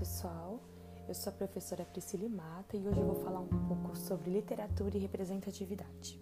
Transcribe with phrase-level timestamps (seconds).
[0.00, 0.58] pessoal,
[1.06, 4.96] eu sou a professora Priscila Mata e hoje eu vou falar um pouco sobre literatura
[4.96, 6.18] e representatividade.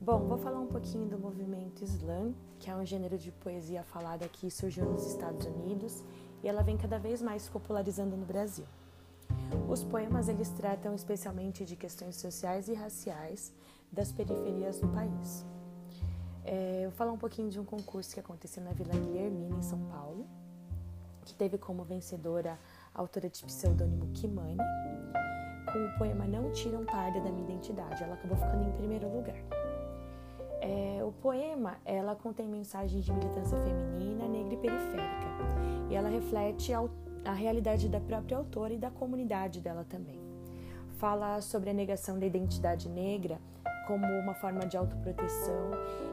[0.00, 4.26] Bom, vou falar um pouquinho do movimento slam, que é um gênero de poesia falada
[4.26, 6.02] que surgiu nos Estados Unidos
[6.42, 8.66] e ela vem cada vez mais se popularizando no Brasil.
[9.68, 13.52] Os poemas eles tratam especialmente de questões sociais e raciais
[13.92, 15.46] das periferias do país.
[16.44, 19.62] É, eu vou falar um pouquinho de um concurso que aconteceu na Vila Guilhermina, em
[19.62, 20.26] São Paulo,
[21.30, 22.58] que teve como vencedora
[22.92, 24.56] a autora de pseudônimo Kimani,
[25.72, 28.02] com o poema Não Tiram Parda da Minha Identidade.
[28.02, 29.36] Ela acabou ficando em primeiro lugar.
[30.60, 35.26] É, o poema ela contém mensagens de militância feminina, negra e periférica,
[35.88, 36.84] e ela reflete a,
[37.24, 40.20] a realidade da própria autora e da comunidade dela também.
[40.98, 43.40] Fala sobre a negação da identidade negra
[43.86, 45.70] como uma forma de autoproteção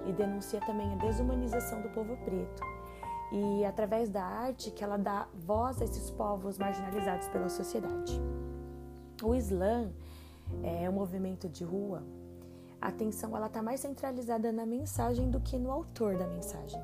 [0.08, 2.64] e denuncia também a desumanização do povo preto
[3.32, 8.22] e através da arte que ela dá voz a esses povos marginalizados pela sociedade.
[9.24, 9.92] O Islã
[10.64, 12.04] é um movimento de rua.
[12.80, 16.80] A atenção ela está mais centralizada na mensagem do que no autor da mensagem.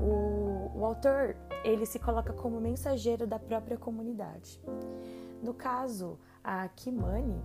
[0.00, 4.60] O, o autor ele se coloca como mensageiro da própria comunidade.
[5.42, 7.40] No caso, a Kimani,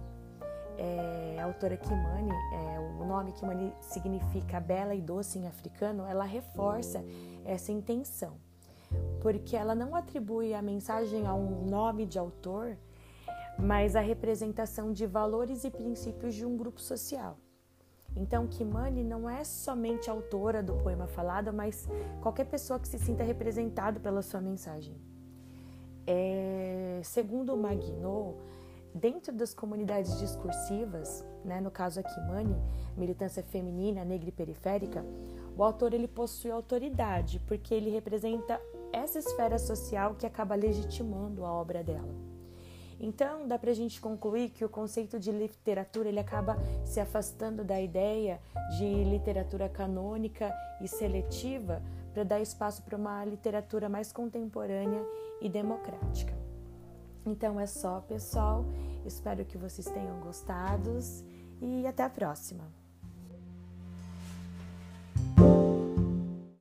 [0.78, 2.79] é, a autora Kimani, é,
[3.10, 7.04] nome Kimani significa bela e doce em africano, ela reforça
[7.44, 8.34] essa intenção,
[9.20, 12.78] porque ela não atribui a mensagem a um nome de autor,
[13.58, 17.38] mas a representação de valores e princípios de um grupo social.
[18.16, 21.88] Então, Kimani não é somente autora do poema falado, mas
[22.22, 24.96] qualquer pessoa que se sinta representado pela sua mensagem.
[26.08, 28.36] É, segundo Maguinot,
[28.94, 32.56] dentro das comunidades discursivas, né, no caso aqui Mani,
[32.98, 35.06] militância feminina, negra e periférica,
[35.56, 38.60] o autor ele possui autoridade porque ele representa
[38.92, 42.30] essa esfera social que acaba legitimando a obra dela.
[43.00, 47.64] Então, dá para a gente concluir que o conceito de literatura ele acaba se afastando
[47.64, 48.42] da ideia
[48.78, 51.82] de literatura canônica e seletiva
[52.14, 55.02] para dar espaço para uma literatura mais contemporânea
[55.42, 56.39] e democrática.
[57.30, 58.66] Então é só, pessoal.
[59.06, 60.98] Espero que vocês tenham gostado
[61.62, 62.79] e até a próxima.